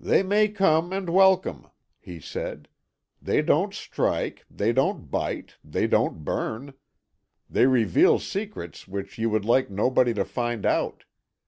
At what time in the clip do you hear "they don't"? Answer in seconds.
3.22-3.72, 4.50-5.12, 5.62-6.24